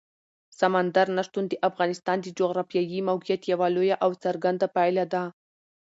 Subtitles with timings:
[0.59, 5.23] سمندر نه شتون د افغانستان د جغرافیایي موقیعت یوه لویه او څرګنده پایله ده.